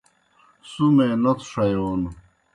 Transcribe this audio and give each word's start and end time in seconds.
سُمے 0.71 1.07
نوتھوْ 1.21 1.45
ݜیون 1.51 2.01